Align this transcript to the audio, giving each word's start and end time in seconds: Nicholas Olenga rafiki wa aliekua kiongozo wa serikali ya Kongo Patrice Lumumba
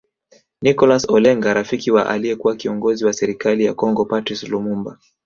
Nicholas 0.61 1.09
Olenga 1.09 1.53
rafiki 1.53 1.91
wa 1.91 2.09
aliekua 2.09 2.55
kiongozo 2.55 3.05
wa 3.07 3.13
serikali 3.13 3.65
ya 3.65 3.73
Kongo 3.73 4.05
Patrice 4.05 4.47
Lumumba 4.47 4.97